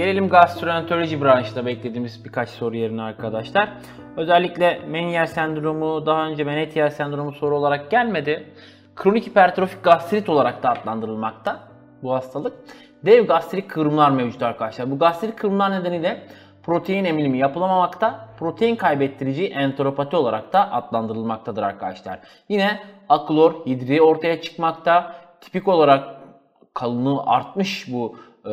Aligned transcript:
Gelelim 0.00 0.28
gastroenteroloji 0.28 1.22
branşında 1.22 1.66
beklediğimiz 1.66 2.24
birkaç 2.24 2.48
soru 2.48 2.76
yerine 2.76 3.02
arkadaşlar. 3.02 3.68
Özellikle 4.16 4.80
Meniere 4.88 5.26
sendromu, 5.26 6.06
daha 6.06 6.26
önce 6.26 6.44
Menetrier 6.44 6.88
sendromu 6.90 7.32
soru 7.32 7.56
olarak 7.56 7.90
gelmedi. 7.90 8.52
Kronik 8.96 9.26
hipertrofik 9.26 9.84
gastrit 9.84 10.28
olarak 10.28 10.62
da 10.62 10.70
adlandırılmakta 10.70 11.60
bu 12.02 12.12
hastalık. 12.12 12.52
Dev 13.04 13.26
gastrik 13.26 13.70
kıvrımlar 13.70 14.10
mevcut 14.10 14.42
arkadaşlar. 14.42 14.90
Bu 14.90 14.98
gastrik 14.98 15.38
kıvrımlar 15.38 15.70
nedeniyle 15.70 16.26
protein 16.62 17.04
emilimi 17.04 17.38
yapılamamakta, 17.38 18.28
protein 18.38 18.76
kaybettirici 18.76 19.46
enteropati 19.46 20.16
olarak 20.16 20.52
da 20.52 20.72
adlandırılmaktadır 20.72 21.62
arkadaşlar. 21.62 22.18
Yine 22.48 22.80
aklor 23.08 23.66
hidri 23.66 24.02
ortaya 24.02 24.40
çıkmakta. 24.40 25.16
Tipik 25.40 25.68
olarak 25.68 26.20
kalınlığı 26.74 27.22
artmış 27.26 27.92
bu 27.92 28.16
e, 28.44 28.50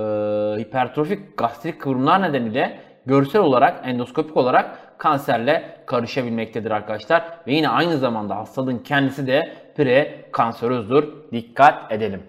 hipertrofik 0.59 1.38
gastrik 1.38 1.82
kıvrımlar 1.82 2.22
nedeniyle 2.22 2.80
görsel 3.05 3.41
olarak, 3.41 3.82
endoskopik 3.88 4.38
olarak 4.38 4.98
kanserle 4.98 5.78
karışabilmektedir 5.86 6.72
arkadaşlar. 6.72 7.23
Ve 7.48 7.54
yine 7.54 7.70
aynı 7.70 7.98
zamanda 7.98 8.36
hastalığın 8.36 8.78
kendisi 8.78 9.28
de 9.28 9.54
pre-kanserözdür. 9.78 11.31
Dikkat 11.31 11.92
edelim. 11.92 12.23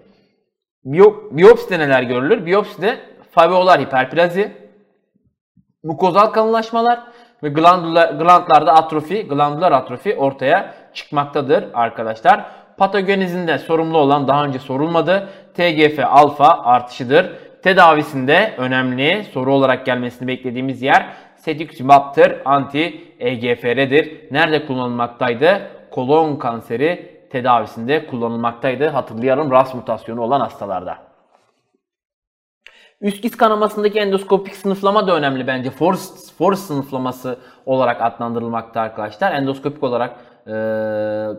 Biyo, 0.85 1.13
biyopside 1.31 1.79
neler 1.79 2.03
görülür? 2.03 2.45
Biyopside 2.45 2.99
faveolar 3.31 3.81
hiperplazi, 3.81 4.51
mukozal 5.83 6.25
kalınlaşmalar 6.25 6.99
ve 7.43 7.49
glandula, 7.49 8.05
glandlarda 8.05 8.73
atrofi, 8.73 9.27
glandular 9.27 9.71
atrofi 9.71 10.15
ortaya 10.15 10.73
çıkmaktadır 10.93 11.65
arkadaşlar. 11.73 12.45
Patogenizinde 12.77 13.57
sorumlu 13.57 13.97
olan 13.97 14.27
daha 14.27 14.45
önce 14.45 14.59
sorulmadı. 14.59 15.29
TGF 15.53 15.99
alfa 16.05 16.63
artışıdır. 16.63 17.48
Tedavisinde 17.63 18.53
önemli 18.57 19.23
soru 19.23 19.53
olarak 19.53 19.85
gelmesini 19.85 20.27
beklediğimiz 20.27 20.81
yer 20.81 21.13
Cetiximab'tır. 21.45 22.31
Anti-EGFR'dir. 22.45 24.31
Nerede 24.31 24.65
kullanılmaktaydı? 24.65 25.61
Kolon 25.91 26.35
kanseri 26.35 27.19
tedavisinde 27.31 28.07
kullanılmaktaydı. 28.07 28.87
Hatırlayalım 28.87 29.51
RAS 29.51 29.73
mutasyonu 29.73 30.21
olan 30.21 30.39
hastalarda. 30.39 30.97
Üst 33.01 33.37
kanamasındaki 33.37 33.99
endoskopik 33.99 34.55
sınıflama 34.55 35.07
da 35.07 35.15
önemli 35.15 35.47
bence. 35.47 35.69
Force, 35.69 36.01
force 36.37 36.61
sınıflaması 36.61 37.39
olarak 37.65 38.01
adlandırılmakta 38.01 38.81
arkadaşlar. 38.81 39.31
Endoskopik 39.31 39.83
olarak 39.83 40.15
e, 40.47 40.51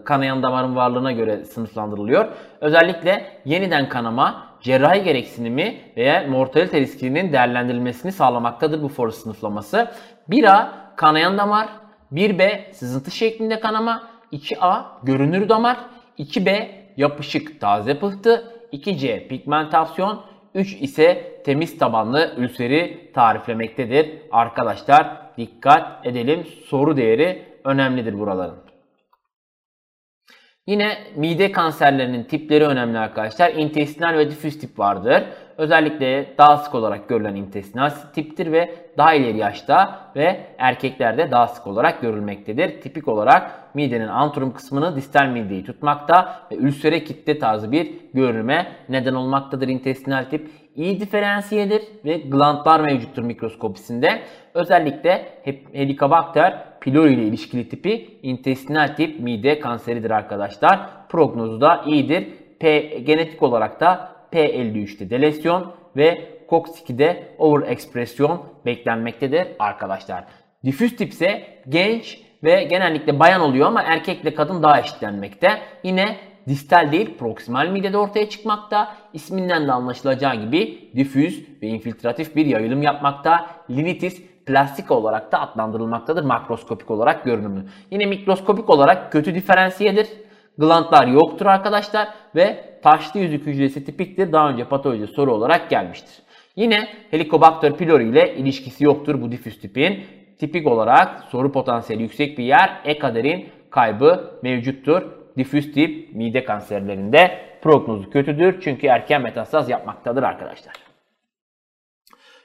kanayan 0.05 0.43
damarın 0.43 0.77
varlığına 0.77 1.13
göre 1.13 1.45
sınıflandırılıyor. 1.45 2.29
Özellikle 2.61 3.27
yeniden 3.45 3.89
kanama, 3.89 4.50
cerrahi 4.61 5.03
gereksinimi 5.03 5.81
veya 5.97 6.27
mortalite 6.29 6.81
riskinin 6.81 7.33
değerlendirilmesini 7.33 8.13
sağlamaktadır 8.13 8.83
bu 8.83 8.89
force 8.89 9.17
sınıflaması. 9.17 9.91
1A 10.31 10.69
kanayan 10.97 11.39
damar, 11.39 11.69
1B 12.13 12.73
sızıntı 12.73 13.11
şeklinde 13.11 13.61
kanama, 13.61 14.03
2A 14.33 14.83
görünür 15.03 15.49
damar, 15.49 15.77
2B 16.19 16.67
yapışık 16.97 17.61
taze 17.61 17.99
pıhtı, 17.99 18.53
2C 18.73 19.29
pigmentasyon, 19.29 20.21
3 20.55 20.73
ise 20.73 21.41
temiz 21.45 21.79
tabanlı 21.79 22.35
ülseri 22.37 23.11
tariflemektedir. 23.15 24.11
Arkadaşlar 24.33 25.17
dikkat 25.37 26.07
edelim 26.07 26.47
soru 26.67 26.97
değeri 26.97 27.43
önemlidir 27.65 28.19
buraların. 28.19 28.70
Yine 30.67 30.99
mide 31.17 31.53
kanserlerinin 31.53 32.25
tipleri 32.25 32.65
önemli 32.65 32.99
arkadaşlar. 32.99 33.51
İntestinal 33.51 34.15
ve 34.19 34.31
difüz 34.31 34.59
tip 34.59 34.79
vardır. 34.79 35.25
Özellikle 35.57 36.35
daha 36.39 36.57
sık 36.57 36.75
olarak 36.75 37.09
görülen 37.09 37.35
intestinal 37.35 37.91
tiptir 38.15 38.53
ve 38.53 38.75
daha 38.99 39.15
ileri 39.15 39.39
yaşta 39.39 40.01
ve 40.17 40.41
erkeklerde 40.59 41.31
daha 41.31 41.49
sık 41.49 41.67
olarak 41.67 42.03
görülmektedir. 42.03 42.81
Tipik 42.81 43.09
olarak 43.09 43.75
midenin 43.75 44.09
antrum 44.09 44.53
kısmını 44.53 44.97
distal 44.97 45.27
mideyi 45.27 45.65
tutmakta 45.65 46.41
ve 46.53 46.57
ülsere 46.57 47.05
kitle 47.05 47.39
tarzı 47.39 47.73
bir 47.73 47.95
görünüme 48.15 48.73
neden 48.89 49.15
olmaktadır 49.15 49.69
intestinal 49.69 50.25
tip. 50.25 50.51
İyi 50.77 51.01
diferansiyedir 51.01 51.83
ve 52.05 52.17
glandlar 52.17 52.81
mevcuttur 52.81 53.23
mikroskopisinde. 53.23 54.23
Özellikle 54.55 55.29
Helicobacter 55.73 56.65
pylori 56.81 57.15
ile 57.15 57.23
ilişkili 57.23 57.69
tipi 57.69 58.19
intestinal 58.23 58.89
tip 58.89 59.21
mide 59.21 59.61
kanseridir 59.61 60.11
arkadaşlar. 60.11 60.81
Prognozu 61.09 61.61
da 61.61 61.85
iyidir. 61.87 62.27
P 62.61 62.81
genetik 62.81 63.43
olarak 63.43 63.81
da 63.81 64.13
P53'te 64.33 65.11
delesyon 65.11 65.73
ve 65.97 66.19
COX-2'de 66.49 67.29
overekspresyon 67.39 68.43
beklenmektedir 68.67 69.47
arkadaşlar. 69.59 70.25
Difüz 70.65 70.97
tip 70.97 71.13
ise 71.13 71.45
genç 71.69 72.21
ve 72.45 72.65
genellikle 72.65 73.19
bayan 73.19 73.41
oluyor 73.41 73.67
ama 73.67 73.83
erkekle 73.83 74.35
kadın 74.35 74.63
daha 74.63 74.81
eşitlenmekte. 74.81 75.49
Yine 75.85 76.17
distal 76.49 76.93
değil 76.93 77.19
proksimal 77.19 77.69
midede 77.69 77.99
ortaya 77.99 78.29
çıkmakta. 78.29 78.95
İsminden 79.13 79.69
de 79.69 79.73
anlaşılacağı 79.73 80.35
gibi 80.35 80.91
difüz 80.97 81.45
ve 81.63 81.67
infiltratif 81.67 82.37
bir 82.37 82.47
yayılım 82.47 82.83
yapmakta. 82.83 83.47
Linitis 83.71 84.23
plastik 84.47 84.91
olarak 84.91 85.33
da 85.33 85.41
adlandırılmaktadır 85.41 86.25
makroskopik 86.25 86.91
olarak 86.91 87.25
görünümü. 87.25 87.65
Yine 87.91 88.07
mikroskopik 88.07 88.71
olarak 88.71 89.13
kötü 89.13 89.35
diferansiyedir. 89.35 90.09
Glandlar 90.59 91.07
yoktur 91.07 91.47
arkadaşlar 91.47 92.09
ve 92.37 92.65
taşlı 92.83 93.21
yüzük 93.21 93.47
hücresi 93.47 93.85
tipiktir. 93.85 94.33
Daha 94.33 94.49
önce 94.49 94.65
patoloji 94.65 95.07
soru 95.07 95.35
olarak 95.35 95.71
gelmiştir. 95.71 96.23
Yine 96.57 96.89
Helicobacter 97.11 97.77
pylori 97.77 98.09
ile 98.09 98.37
ilişkisi 98.37 98.85
yoktur 98.85 99.23
bu 99.23 99.33
difüz 99.33 99.61
tipin. 99.61 100.05
Tipik 100.39 100.67
olarak 100.67 101.25
soru 101.31 101.53
potansiyeli 101.53 102.03
yüksek 102.03 102.39
bir 102.39 102.45
yer. 102.45 102.81
Ekaderin 102.85 103.49
kaybı 103.71 104.39
mevcuttur. 104.43 105.20
Difüz 105.37 105.73
tip 105.73 106.15
mide 106.15 106.45
kanserlerinde 106.45 107.39
prognozu 107.63 108.11
kötüdür. 108.11 108.61
Çünkü 108.61 108.87
erken 108.87 109.23
metastaz 109.23 109.71
yapmaktadır 109.71 110.23
arkadaşlar. 110.23 110.73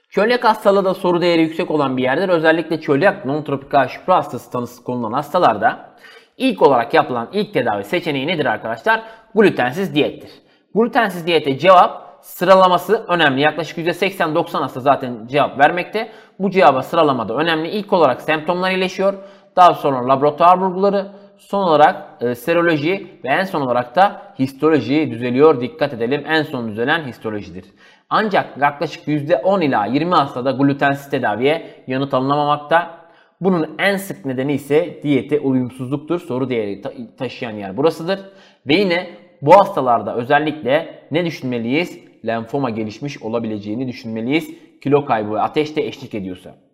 Çölyak 0.10 0.44
hastalığı 0.44 0.86
da 0.86 0.94
soru 0.94 1.22
değeri 1.22 1.42
yüksek 1.42 1.72
olan 1.72 1.98
bir 1.98 2.04
yerdir. 2.04 2.30
Özellikle 2.30 2.82
çölyak 2.82 3.26
non-tropikal 3.26 3.88
şüphe 3.88 4.12
hastası 4.12 4.52
tanısı 4.52 4.84
konulan 4.84 5.14
hastalarda 5.14 5.90
ilk 6.38 6.62
olarak 6.62 6.94
yapılan 6.94 7.30
ilk 7.34 7.54
tedavi 7.54 7.84
seçeneği 7.84 8.28
nedir 8.28 8.46
arkadaşlar? 8.46 9.04
Glutensiz 9.36 9.96
diyettir. 9.96 10.32
Glutensiz 10.76 11.28
diyete 11.28 11.58
cevap 11.60 12.20
sıralaması 12.22 13.06
önemli. 13.08 13.42
Yaklaşık 13.42 13.78
%80-90 13.78 14.58
hasta 14.58 14.80
zaten 14.80 15.28
cevap 15.28 15.60
vermekte. 15.60 16.12
Bu 16.40 16.52
cevaba 16.52 16.82
sıralamada 16.82 17.36
önemli. 17.36 17.70
İlk 17.70 17.94
olarak 17.94 18.22
semptomlar 18.22 18.72
iyileşiyor. 18.72 19.14
Daha 19.56 19.74
sonra 19.74 20.08
laboratuvar 20.08 20.62
bulguları, 20.62 21.08
son 21.38 21.64
olarak 21.64 22.24
e, 22.24 22.36
seroloji 22.36 23.08
ve 23.24 23.30
en 23.30 23.44
son 23.44 23.62
olarak 23.62 23.96
da 23.96 24.34
histoloji 24.40 25.12
düzeliyor. 25.12 25.62
Dikkat 25.62 25.94
edelim 25.94 26.24
en 26.28 26.44
son 26.44 26.70
düzelen 26.70 27.08
histolojidir. 27.08 27.66
Ancak 28.10 28.58
yaklaşık 28.62 29.08
%10 29.08 29.66
ila 29.66 29.86
20 29.86 30.12
hastada 30.12 30.52
glutensiz 30.52 31.10
tedaviye 31.10 31.84
yanıt 31.88 32.14
alınamamakta. 32.14 33.06
Bunun 33.42 33.76
en 33.80 33.98
sık 33.98 34.26
nedeni 34.26 34.54
ise 34.54 35.00
diyete 35.04 35.40
uyumsuzluktur. 35.40 36.20
Soru 36.20 36.50
değeri 36.50 36.82
taşıyan 37.18 37.52
yer 37.52 37.78
burasıdır. 37.78 38.20
Ve 38.68 38.76
yine 38.76 39.10
bu 39.42 39.60
hastalarda 39.60 40.16
özellikle 40.16 41.00
ne 41.12 41.26
düşünmeliyiz? 41.26 42.00
Lenfoma 42.26 42.70
gelişmiş 42.70 43.22
olabileceğini 43.22 43.88
düşünmeliyiz. 43.88 44.50
Kilo 44.84 45.06
kaybı 45.06 45.34
ve 45.34 45.42
ateş 45.42 45.78
eşlik 45.78 46.16
ediyorsa. 46.16 46.65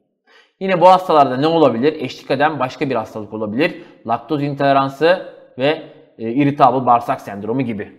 Yine 0.61 0.81
bu 0.81 0.87
hastalarda 0.87 1.37
ne 1.37 1.47
olabilir? 1.47 2.01
Eşlik 2.01 2.31
eden 2.31 2.59
başka 2.59 2.89
bir 2.89 2.95
hastalık 2.95 3.33
olabilir. 3.33 3.81
Laktoz 4.07 4.43
intoleransı 4.43 5.33
ve 5.57 5.83
e, 6.17 6.31
irritable 6.31 6.85
bağırsak 6.85 7.21
sendromu 7.21 7.61
gibi. 7.61 7.91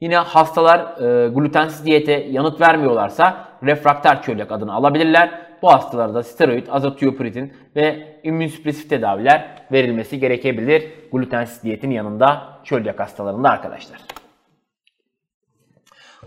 Yine 0.00 0.16
hastalar 0.16 0.78
e, 0.78 1.28
glutensiz 1.28 1.86
diyete 1.86 2.12
yanıt 2.12 2.60
vermiyorlarsa 2.60 3.48
refrakter 3.62 4.22
çölyak 4.22 4.52
adını 4.52 4.74
alabilirler. 4.74 5.30
Bu 5.62 5.72
hastalarda 5.72 6.22
steroid, 6.22 6.66
azatiopritin 6.70 7.52
ve 7.76 8.16
immünsüpresif 8.22 8.90
tedaviler 8.90 9.48
verilmesi 9.72 10.20
gerekebilir. 10.20 10.84
Glutensiz 11.12 11.62
diyetin 11.62 11.90
yanında 11.90 12.42
çölyak 12.64 13.00
hastalarında 13.00 13.50
arkadaşlar. 13.50 13.98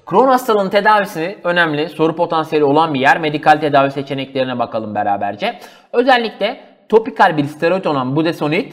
Crohn 0.10 0.28
hastalığının 0.28 0.70
tedavisi 0.70 1.38
önemli, 1.44 1.90
soru 1.90 2.16
potansiyeli 2.16 2.66
olan 2.66 2.94
bir 2.94 3.00
yer. 3.00 3.20
Medikal 3.20 3.60
tedavi 3.60 3.92
seçeneklerine 3.92 4.60
bakalım 4.60 4.96
beraberce. 4.96 5.60
Özellikle 5.94 6.60
topikal 6.90 7.38
bir 7.38 7.44
steroid 7.44 7.86
olan 7.86 8.16
budesonid 8.16 8.72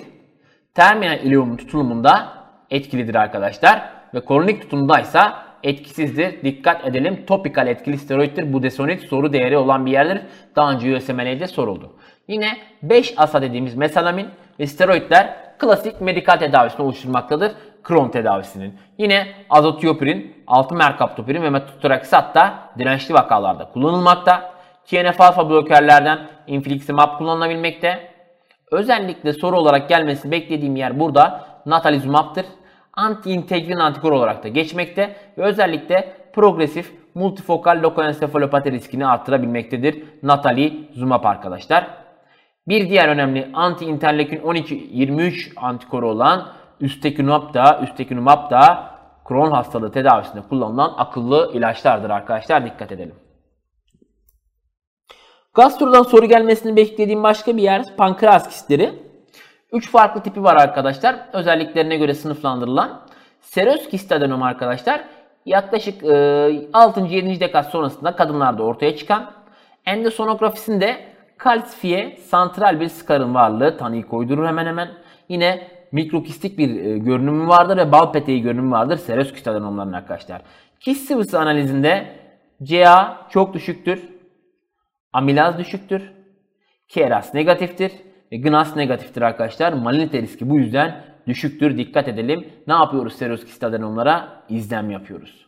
terminal 0.75 1.19
ileum 1.19 1.57
tutulumunda 1.57 2.29
etkilidir 2.71 3.15
arkadaşlar. 3.15 3.91
Ve 4.15 4.25
kronik 4.25 4.63
tutumdaysa 4.63 5.45
etkisizdir. 5.63 6.43
Dikkat 6.43 6.87
edelim. 6.87 7.25
Topikal 7.27 7.67
etkili 7.67 7.99
steroiddir. 7.99 8.53
Budesonid 8.53 9.01
soru 9.01 9.33
değeri 9.33 9.57
olan 9.57 9.87
bir 9.87 9.91
yerdir. 9.91 10.21
Daha 10.57 10.73
önce 10.73 10.97
USML'de 10.97 11.47
soruldu. 11.47 11.93
Yine 12.29 12.57
5 12.83 13.15
asa 13.17 13.43
dediğimiz 13.43 13.75
mesalamin 13.75 14.29
ve 14.61 14.67
steroidler 14.67 15.37
klasik 15.59 16.01
medikal 16.01 16.37
tedavisini 16.37 16.83
oluşturmaktadır. 16.83 17.53
Crohn 17.89 18.09
tedavisinin. 18.09 18.75
Yine 18.99 19.27
azotiopirin, 19.51 20.45
6 20.47 20.75
merkaptopirin 20.75 21.43
ve 21.43 21.51
metotrexat 21.51 22.35
da 22.35 22.55
dirençli 22.79 23.15
vakalarda 23.15 23.71
kullanılmakta. 23.73 24.53
TNF-alfa 24.87 25.51
blokerlerden 25.51 26.19
infliximab 26.47 27.19
kullanılabilmekte. 27.19 28.11
Özellikle 28.71 29.33
soru 29.33 29.57
olarak 29.57 29.89
gelmesi 29.89 30.31
beklediğim 30.31 30.77
yer 30.77 31.01
burada 31.01 31.45
natalizumab'tır. 31.67 32.47
Anti-integrin 32.97 33.79
antikor 33.79 34.13
olarak 34.13 34.45
da 34.45 34.49
geçmekte 34.49 35.17
ve 35.39 35.43
özellikle 35.43 36.13
progresif 36.33 36.93
multifokal 37.15 37.83
lokoensefalopati 37.83 38.73
riskini 38.73 39.07
arttırabilmektedir 39.07 40.05
natalizumab 40.23 41.25
arkadaşlar. 41.25 41.87
Bir 42.69 42.89
diğer 42.89 43.09
önemli 43.09 43.51
anti-interleukin 43.55 44.39
12-23 44.39 45.53
antikoru 45.57 46.11
olan 46.11 46.49
üstekinumab 46.81 47.55
da, 47.55 47.81
üstekinumab 47.83 48.51
da 48.51 48.91
Crohn 49.29 49.51
hastalığı 49.51 49.93
tedavisinde 49.93 50.43
kullanılan 50.49 50.95
akıllı 50.97 51.51
ilaçlardır 51.55 52.11
arkadaşlar. 52.11 52.65
Dikkat 52.65 52.93
edelim. 52.93 53.15
Gastrodan 55.55 56.03
soru 56.03 56.27
gelmesini 56.27 56.77
beklediğim 56.77 57.23
başka 57.23 57.57
bir 57.57 57.63
yer 57.63 57.97
pankreas 57.97 58.49
kistleri. 58.49 59.03
3 59.73 59.91
farklı 59.91 60.23
tipi 60.23 60.45
var 60.45 60.57
arkadaşlar. 60.57 61.17
Özelliklerine 61.33 61.97
göre 61.97 62.15
sınıflandırılan. 62.15 63.01
Seröz 63.41 63.89
kist 63.89 64.13
adenom 64.13 64.43
arkadaşlar 64.43 65.05
yaklaşık 65.47 66.05
e, 66.05 66.69
6. 66.73 67.01
7. 67.01 67.41
dekat 67.41 67.71
sonrasında 67.71 68.17
kadınlarda 68.17 68.63
ortaya 68.63 68.97
çıkan 68.97 69.31
endosonografisinde 69.87 71.05
kalsifiye 71.39 72.17
santral 72.17 72.81
bir 72.81 72.89
skarın 72.89 73.35
varlığı 73.35 73.77
tanıyı 73.77 74.07
koydurur 74.07 74.47
hemen 74.47 74.67
hemen. 74.67 74.89
Yine 75.29 75.78
mikrokistik 75.93 76.59
bir 76.59 76.85
e, 76.85 76.99
görünümü 76.99 77.49
vardır 77.49 77.77
ve 77.77 77.93
bal 77.93 78.13
peteği 78.13 78.43
görünümü 78.43 78.71
vardır 78.71 78.97
seröz 78.97 79.33
kist 79.33 79.49
adenomların 79.49 79.93
arkadaşlar. 79.93 80.43
Kist 80.81 81.09
sıvısı 81.09 81.41
analizinde 81.41 82.07
CA 82.63 83.27
çok 83.31 83.55
düşüktür. 83.55 84.03
Amilaz 85.13 85.59
düşüktür. 85.59 86.13
KRAS 86.95 87.35
negatiftir. 87.35 87.93
Ve 88.33 88.37
GNAS 88.37 88.77
negatiftir 88.77 89.23
arkadaşlar. 89.23 89.73
Malinite 89.73 90.23
riski 90.23 90.51
bu 90.51 90.59
yüzden 90.59 91.05
düşüktür. 91.27 91.79
Dikkat 91.79 92.09
edelim. 92.09 92.49
Ne 92.67 92.75
yapıyoruz 92.75 93.13
seröz 93.13 93.45
kist 93.45 93.65
adenomlara? 93.65 94.43
İzlem 94.49 94.91
yapıyoruz. 94.91 95.47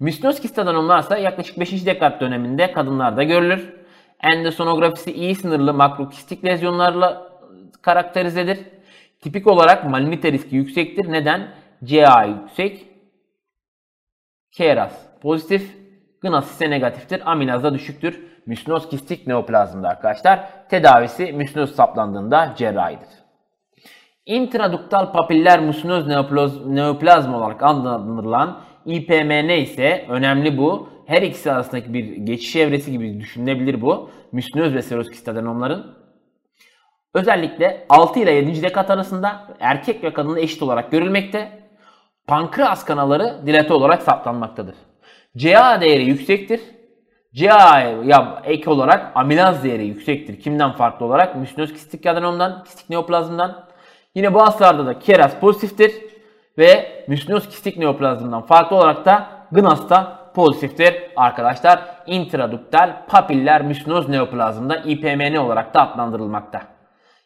Müsinoz 0.00 0.40
kist 0.40 0.58
adenomlar 0.58 1.02
ise 1.02 1.20
yaklaşık 1.20 1.60
5. 1.60 1.86
dekat 1.86 2.20
döneminde 2.20 2.72
kadınlarda 2.72 3.22
görülür. 3.22 3.72
Endosonografisi 4.20 5.12
iyi 5.12 5.34
sınırlı 5.34 5.74
makrokistik 5.74 6.44
lezyonlarla 6.44 7.32
karakterizedir. 7.82 8.58
Tipik 9.22 9.46
olarak 9.46 9.90
malinite 9.90 10.32
riski 10.32 10.56
yüksektir. 10.56 11.12
Neden? 11.12 11.48
CA 11.84 12.24
yüksek. 12.24 12.86
KRAS 14.56 14.92
pozitif. 15.22 15.76
GNAS 16.22 16.50
ise 16.50 16.70
negatiftir. 16.70 17.30
Amilazda 17.30 17.74
düşüktür. 17.74 18.26
Müsinoz 18.46 18.88
kistik 18.88 19.26
neoplazmda 19.26 19.88
arkadaşlar. 19.88 20.68
Tedavisi 20.68 21.32
müsinoz 21.32 21.74
saplandığında 21.74 22.54
cerrahidir. 22.56 23.08
Intraduktal 24.26 25.12
papiller 25.12 25.60
musinoz 25.60 26.06
neoplazm 26.66 27.34
olarak 27.34 27.62
adlandırılan 27.62 28.60
IPMN 28.86 29.48
ise 29.48 30.06
önemli 30.08 30.58
bu. 30.58 30.88
Her 31.06 31.22
ikisi 31.22 31.52
arasındaki 31.52 31.94
bir 31.94 32.16
geçiş 32.16 32.56
evresi 32.56 32.92
gibi 32.92 33.20
düşünülebilir 33.20 33.80
bu. 33.80 34.10
Müsinoz 34.32 34.74
ve 34.74 34.82
seroskist 34.82 35.28
adenomların. 35.28 36.01
Özellikle 37.14 37.86
6 37.88 38.20
ile 38.20 38.32
7. 38.32 38.62
dekat 38.62 38.90
arasında 38.90 39.46
erkek 39.60 40.04
ve 40.04 40.12
kadında 40.12 40.40
eşit 40.40 40.62
olarak 40.62 40.90
görülmekte. 40.90 41.62
Pankreas 42.26 42.84
kanalları 42.84 43.46
dilate 43.46 43.74
olarak 43.74 44.02
saptanmaktadır. 44.02 44.74
CA 45.36 45.80
değeri 45.80 46.04
yüksektir. 46.04 46.60
CA 47.34 47.80
ya 48.04 48.42
ek 48.44 48.70
olarak 48.70 49.12
amilaz 49.14 49.64
değeri 49.64 49.86
yüksektir. 49.86 50.40
Kimden 50.40 50.72
farklı 50.72 51.06
olarak? 51.06 51.36
Müsinoz 51.36 51.72
kistik 51.72 52.06
adenomdan, 52.06 52.64
kistik 52.64 52.90
neoplazmdan. 52.90 53.64
Yine 54.14 54.34
bu 54.34 54.42
hastalarda 54.42 54.86
da 54.86 54.98
KRAS 54.98 55.34
pozitiftir 55.40 55.92
ve 56.58 57.04
müsinoz 57.08 57.48
kistik 57.48 57.78
neoplazmdan 57.78 58.42
farklı 58.42 58.76
olarak 58.76 59.04
da 59.04 59.28
GNAS 59.52 59.90
da 59.90 60.18
pozitiftir 60.34 60.94
arkadaşlar. 61.16 61.80
Intraduktal 62.06 63.06
papiller 63.08 63.62
müsinoz 63.62 64.08
neoplazmda 64.08 64.76
IPMN 64.76 65.34
olarak 65.34 65.74
da 65.74 65.92
adlandırılmakta. 65.92 66.71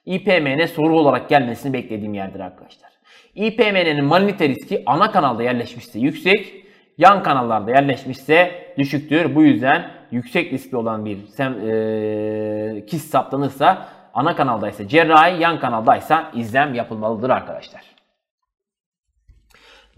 IPMN 0.07 0.67
soru 0.67 0.99
olarak 0.99 1.29
gelmesini 1.29 1.73
beklediğim 1.73 2.15
yerdir 2.15 2.41
arkadaşlar. 2.41 2.91
IPMN'nin 3.35 4.05
malinite 4.05 4.49
riski 4.49 4.83
ana 4.87 5.11
kanalda 5.11 5.43
yerleşmişse 5.43 5.99
yüksek, 5.99 6.67
yan 6.99 7.23
kanallarda 7.23 7.71
yerleşmişse 7.71 8.51
düşüktür. 8.79 9.35
Bu 9.35 9.43
yüzden 9.43 9.91
yüksek 10.11 10.53
riskli 10.53 10.77
olan 10.77 11.05
bir 11.05 11.27
sem, 11.27 11.71
e, 11.71 12.87
kist 12.87 13.11
saptanırsa 13.11 13.89
ana 14.15 14.37
kanaldaysa 14.37 14.89
cerrahi, 14.89 15.43
yan 15.43 15.59
kanaldaysa 15.59 16.31
izlem 16.35 16.75
yapılmalıdır 16.75 17.31
arkadaşlar. 17.31 17.83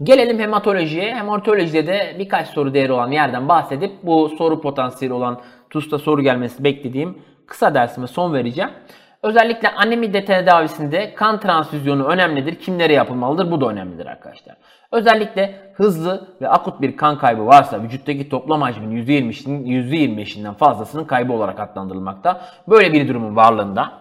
Gelelim 0.03 0.39
hematolojiye. 0.39 1.15
Hematolojide 1.15 1.87
de 1.87 2.15
birkaç 2.19 2.47
soru 2.47 2.73
değeri 2.73 2.91
olan 2.91 3.11
yerden 3.11 3.49
bahsedip 3.49 3.91
bu 4.03 4.29
soru 4.29 4.61
potansiyeli 4.61 5.13
olan 5.13 5.41
TUS'ta 5.69 5.99
soru 5.99 6.21
gelmesi 6.21 6.63
beklediğim 6.63 7.17
kısa 7.47 7.73
dersime 7.73 8.07
son 8.07 8.33
vereceğim. 8.33 8.69
Özellikle 9.23 9.69
anemi 9.69 10.13
de 10.13 10.25
tedavisinde 10.25 11.13
kan 11.13 11.39
transfüzyonu 11.39 12.05
önemlidir. 12.05 12.55
Kimlere 12.55 12.93
yapılmalıdır? 12.93 13.51
Bu 13.51 13.61
da 13.61 13.67
önemlidir 13.67 14.05
arkadaşlar. 14.05 14.55
Özellikle 14.91 15.55
hızlı 15.73 16.27
ve 16.41 16.49
akut 16.49 16.81
bir 16.81 16.97
kan 16.97 17.17
kaybı 17.17 17.45
varsa 17.45 17.81
vücuttaki 17.81 18.29
toplam 18.29 18.61
hacmin 18.61 19.05
%20'sinin 19.05 19.65
%25'inden 19.65 20.53
fazlasının 20.53 21.03
kaybı 21.03 21.33
olarak 21.33 21.59
adlandırılmakta. 21.59 22.41
Böyle 22.67 22.93
bir 22.93 23.07
durumun 23.07 23.35
varlığında 23.35 23.91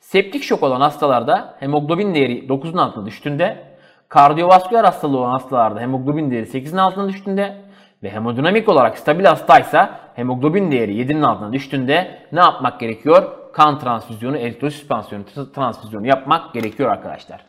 septik 0.00 0.42
şok 0.42 0.62
olan 0.62 0.80
hastalarda 0.80 1.54
hemoglobin 1.58 2.14
değeri 2.14 2.46
9'un 2.46 2.78
altına 2.78 3.06
düştüğünde, 3.06 3.64
kardiyovasküler 4.08 4.84
hastalığı 4.84 5.18
olan 5.18 5.30
hastalarda 5.30 5.80
hemoglobin 5.80 6.30
değeri 6.30 6.46
8'in 6.46 6.76
altına 6.76 7.08
düştüğünde 7.08 7.56
ve 8.02 8.10
hemodinamik 8.10 8.68
olarak 8.68 8.98
stabil 8.98 9.24
hastaysa 9.24 10.00
hemoglobin 10.14 10.70
değeri 10.70 10.92
7'nin 10.92 11.22
altına 11.22 11.52
düştüğünde 11.52 12.18
ne 12.32 12.40
yapmak 12.40 12.80
gerekiyor? 12.80 13.39
Kan 13.52 13.78
transfüzyonu, 13.78 14.36
eritrosüspansiyonu 14.36 15.24
transfüzyonu 15.54 16.06
yapmak 16.06 16.54
gerekiyor 16.54 16.90
arkadaşlar. 16.90 17.40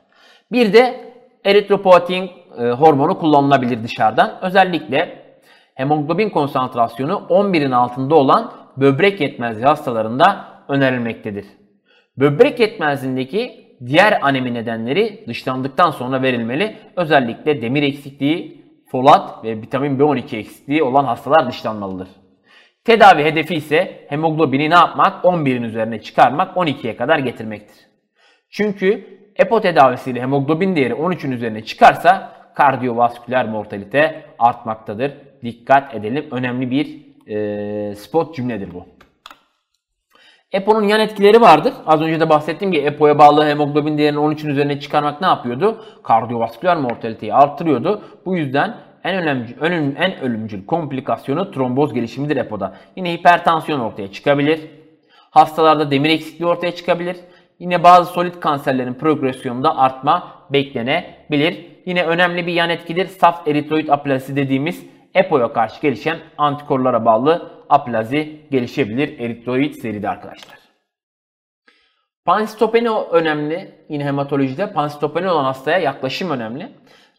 Bir 0.52 0.74
de 0.74 1.14
eritropoietin 1.46 2.32
e, 2.58 2.70
hormonu 2.70 3.20
kullanılabilir 3.20 3.84
dışarıdan. 3.84 4.32
Özellikle 4.42 5.22
hemoglobin 5.76 6.30
konsantrasyonu 6.30 7.28
11'in 7.30 7.72
altında 7.72 8.16
olan 8.16 8.52
böbrek 8.78 9.22
yetmezliği 9.22 9.66
hastalarında 9.66 10.46
önerilmektedir. 10.68 11.46
Böbrek 12.18 12.60
yetmezliğindeki 12.60 13.72
diğer 13.86 14.20
anemi 14.22 14.54
nedenleri 14.54 15.24
dışlandıktan 15.28 15.92
sonra 15.92 16.22
verilmeli. 16.22 16.78
Özellikle 16.96 17.62
demir 17.62 17.84
eksikliği, 17.84 18.66
folat 18.92 19.44
ve 19.44 19.62
vitamin 19.62 20.00
B12 20.00 20.36
eksikliği 20.36 20.84
olan 20.84 21.06
hastalar 21.06 21.48
dışlanmalıdır. 21.50 22.08
Tedavi 22.86 23.24
hedefi 23.24 23.56
ise 23.56 24.06
hemoglobini 24.10 24.70
ne 24.70 24.74
yapmak? 24.74 25.26
11'in 25.26 25.64
üzerine 25.64 26.02
çıkarmak, 26.02 26.58
12'ye 26.58 26.96
kadar 26.96 27.20
getirmektir. 27.20 27.78
Çünkü 28.50 29.08
EPO 29.36 29.62
tedavisiyle 29.62 30.22
hemoglobin 30.22 30.76
değeri 30.76 30.94
13'ün 30.94 31.32
üzerine 31.32 31.64
çıkarsa 31.64 32.32
kardiyovasküler 32.56 33.50
mortalite 33.50 34.26
artmaktadır. 34.40 35.12
Dikkat 35.44 35.96
edelim. 35.96 36.28
Önemli 36.32 36.72
bir 36.72 37.02
e, 37.28 37.96
spot 37.96 38.36
cümledir 38.36 38.74
bu. 38.74 38.86
EPO'nun 40.52 40.88
yan 40.88 41.00
etkileri 41.00 41.42
vardır. 41.42 41.74
Az 41.86 42.02
önce 42.02 42.20
de 42.20 42.30
bahsettiğim 42.30 42.72
gibi 42.72 42.86
EPO'ya 42.86 43.20
bağlı 43.20 43.46
hemoglobin 43.46 43.98
değerini 43.98 44.20
13'ün 44.20 44.50
üzerine 44.50 44.80
çıkarmak 44.80 45.22
ne 45.22 45.28
yapıyordu? 45.28 45.86
Kardiyovasküler 46.04 46.78
mortaliteyi 46.78 47.34
arttırıyordu. 47.34 48.04
Bu 48.26 48.38
yüzden 48.38 48.76
en 49.04 49.16
önemli 49.16 49.56
ölüm, 49.60 49.96
en 50.00 50.20
ölümcül 50.20 50.66
komplikasyonu 50.66 51.52
tromboz 51.52 51.94
gelişimidir 51.94 52.38
EPO'da. 52.38 52.76
Yine 52.96 53.14
hipertansiyon 53.14 53.80
ortaya 53.80 54.12
çıkabilir. 54.12 54.60
Hastalarda 55.32 55.92
demir 55.92 56.10
eksikliği 56.10 56.50
ortaya 56.50 56.76
çıkabilir. 56.76 57.18
Yine 57.60 57.84
bazı 57.84 58.14
solid 58.14 58.34
kanserlerin 58.40 58.94
progresyonunda 58.94 59.78
artma 59.78 60.46
beklenebilir. 60.50 61.66
Yine 61.86 62.04
önemli 62.04 62.48
bir 62.48 62.54
yan 62.54 62.70
etkidir. 62.70 63.08
Saf 63.08 63.48
eritroid 63.48 63.88
aplazisi 63.88 64.36
dediğimiz 64.36 64.86
EPO'ya 65.14 65.54
karşı 65.54 65.82
gelişen 65.82 66.18
antikorlara 66.38 67.06
bağlı 67.06 67.52
aplazi 67.70 68.42
gelişebilir 68.52 69.20
eritroid 69.20 69.74
seride 69.74 70.10
arkadaşlar. 70.10 70.60
Pansitopeni 72.26 72.90
önemli. 72.90 73.86
Yine 73.90 74.06
hematolojide 74.06 74.74
pansitopeni 74.74 75.30
olan 75.30 75.44
hastaya 75.44 75.78
yaklaşım 75.78 76.30
önemli. 76.30 76.72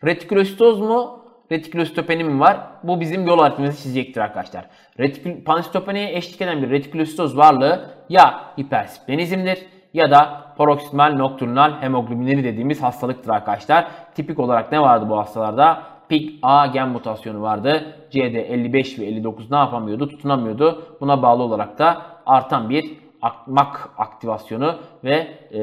Retikülositoz 0.04 0.80
mu? 0.80 1.21
Retikülositopeni 1.52 2.24
mi 2.24 2.40
var? 2.40 2.56
Bu 2.82 3.00
bizim 3.00 3.26
yol 3.26 3.38
haritamızı 3.38 3.82
çizecektir 3.82 4.20
arkadaşlar. 4.20 4.64
Retikül, 5.00 5.44
pansitopeniye 5.44 6.16
eşlik 6.16 6.40
eden 6.40 6.62
bir 6.62 6.70
retikülositoz 6.70 7.36
varlığı 7.36 7.90
ya 8.08 8.40
hipersplenizmdir 8.60 9.58
ya 9.94 10.10
da 10.10 10.42
paroksimal 10.56 11.14
nokturnal 11.14 11.72
hemoglobinleri 11.82 12.44
dediğimiz 12.44 12.82
hastalıktır 12.82 13.30
arkadaşlar. 13.30 13.86
Tipik 14.14 14.38
olarak 14.38 14.72
ne 14.72 14.80
vardı 14.80 15.06
bu 15.08 15.18
hastalarda? 15.18 15.82
PIK 16.08 16.38
A 16.42 16.66
gen 16.66 16.88
mutasyonu 16.88 17.42
vardı. 17.42 17.96
CD 18.10 18.34
55 18.34 18.98
ve 18.98 19.04
59 19.04 19.50
ne 19.50 19.56
yapamıyordu? 19.56 20.08
Tutunamıyordu. 20.08 20.82
Buna 21.00 21.22
bağlı 21.22 21.42
olarak 21.42 21.78
da 21.78 22.02
artan 22.26 22.70
bir 22.70 22.84
ak- 23.22 23.46
MAK 23.48 23.90
aktivasyonu 23.98 24.74
ve 25.04 25.14
e, 25.52 25.60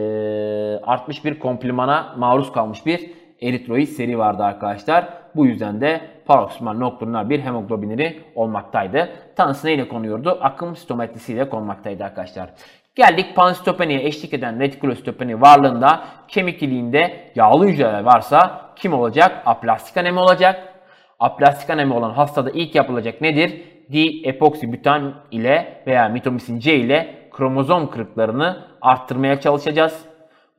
artmış 0.86 1.26
bir 1.26 1.40
komplimana 1.40 2.14
maruz 2.18 2.52
kalmış 2.52 2.86
bir 2.86 3.12
eritroid 3.42 3.88
seri 3.88 4.18
vardı 4.18 4.44
arkadaşlar. 4.44 5.19
Bu 5.36 5.46
yüzden 5.46 5.82
de 5.82 6.02
paroksimal 6.26 6.74
nokturnal 6.74 7.30
bir 7.30 7.40
hemoglobinleri 7.40 8.24
olmaktaydı. 8.36 9.10
Tanısı 9.36 9.68
neyle 9.68 9.88
konuyordu? 9.88 10.38
Akım 10.42 10.76
stometrisiyle 10.76 11.50
konmaktaydı 11.50 12.04
arkadaşlar. 12.04 12.50
Geldik 12.96 13.36
pansitopeniye 13.36 14.04
eşlik 14.04 14.34
eden 14.34 14.60
retikulostopeni 14.60 15.42
varlığında 15.42 16.04
kemik 16.28 16.64
iliğinde 16.64 17.32
yağlı 17.36 17.68
hücreler 17.68 18.04
varsa 18.04 18.62
kim 18.76 18.94
olacak? 18.94 19.44
Aplastik 19.46 19.98
anemi 19.98 20.20
olacak. 20.20 20.74
Aplastik 21.20 21.70
anemi 21.70 21.94
olan 21.94 22.12
hastada 22.12 22.50
ilk 22.52 22.76
yapılacak 22.76 23.22
nedir? 23.22 23.62
D-epoksibutan 23.94 25.14
ile 25.32 25.84
veya 25.88 26.10
mitomisin 26.10 26.60
C 26.60 26.76
ile 26.76 27.30
kromozom 27.32 27.90
kırıklarını 27.90 28.58
arttırmaya 28.82 29.40
çalışacağız. 29.40 30.06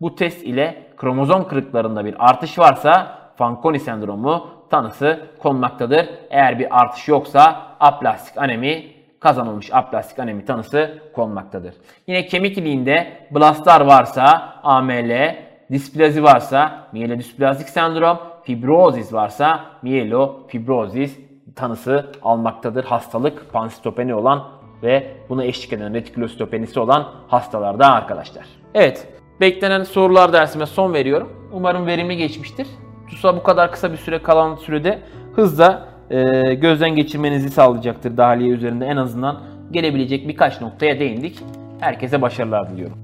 Bu 0.00 0.14
test 0.14 0.44
ile 0.44 0.82
kromozom 0.96 1.48
kırıklarında 1.48 2.04
bir 2.04 2.14
artış 2.18 2.58
varsa 2.58 3.20
Fanconi 3.36 3.80
sendromu 3.80 4.59
tanısı 4.70 5.20
konmaktadır. 5.38 6.06
Eğer 6.30 6.58
bir 6.58 6.80
artış 6.80 7.08
yoksa 7.08 7.62
aplastik 7.80 8.38
anemi 8.38 8.84
kazanılmış 9.20 9.74
aplastik 9.74 10.18
anemi 10.18 10.44
tanısı 10.44 10.98
konmaktadır. 11.14 11.74
Yine 12.06 12.26
kemik 12.26 12.58
iliğinde 12.58 13.12
blastlar 13.30 13.80
varsa 13.80 14.52
AML, 14.62 15.36
displazi 15.70 16.22
varsa 16.22 16.86
mielodisplastik 16.92 17.68
sendrom, 17.68 18.18
fibrozis 18.42 19.12
varsa 19.12 19.60
mielofibrozis 19.82 21.18
tanısı 21.56 22.12
almaktadır. 22.22 22.84
Hastalık 22.84 23.52
pansitopeni 23.52 24.14
olan 24.14 24.48
ve 24.82 25.16
buna 25.28 25.44
eşlik 25.44 25.72
eden 25.72 25.94
retikulositopenisi 25.94 26.80
olan 26.80 27.08
hastalarda 27.28 27.92
arkadaşlar. 27.92 28.44
Evet, 28.74 29.08
beklenen 29.40 29.82
sorular 29.82 30.32
dersime 30.32 30.66
son 30.66 30.94
veriyorum. 30.94 31.48
Umarım 31.52 31.86
verimli 31.86 32.16
geçmiştir. 32.16 32.66
TUS'a 33.10 33.36
bu 33.36 33.42
kadar 33.42 33.72
kısa 33.72 33.92
bir 33.92 33.96
süre 33.96 34.22
kalan 34.22 34.54
sürede 34.54 34.98
hızla 35.36 35.88
e, 36.10 36.54
gözden 36.54 36.90
geçirmenizi 36.90 37.50
sağlayacaktır 37.50 38.16
dahiliye 38.16 38.50
üzerinde 38.50 38.86
en 38.86 38.96
azından 38.96 39.40
gelebilecek 39.70 40.28
birkaç 40.28 40.60
noktaya 40.60 40.98
değindik. 40.98 41.38
Herkese 41.80 42.22
başarılar 42.22 42.70
diliyorum. 42.70 42.98